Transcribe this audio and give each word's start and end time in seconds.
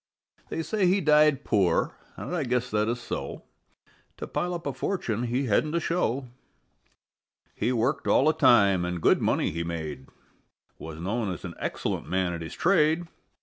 They 0.49 0.63
say 0.63 0.87
he 0.87 0.99
died 0.99 1.43
poor, 1.43 1.95
and 2.17 2.35
I 2.35 2.43
guess 2.43 2.71
that 2.71 2.87
is 2.89 2.99
so: 2.99 3.43
To 4.17 4.25
pile 4.25 4.55
up 4.55 4.65
a 4.65 4.73
fortune 4.73 5.25
he 5.25 5.45
hadn't 5.45 5.75
a 5.75 5.79
show; 5.79 6.27
He 7.53 7.71
worked 7.71 8.07
all 8.07 8.25
the 8.25 8.33
time 8.33 8.83
and 8.83 8.99
good 8.99 9.21
money 9.21 9.51
he 9.51 9.63
made, 9.63 10.07
Was 10.79 10.99
known 10.99 11.31
as 11.31 11.45
an 11.45 11.53
excellent 11.59 12.09
man 12.09 12.33
at 12.33 12.41
his 12.41 12.55
trade. 12.55 13.05